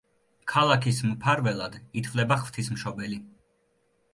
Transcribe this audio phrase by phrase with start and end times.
[0.51, 3.21] ქალაქის მფარველად ითვლება ღვთისმშობელი.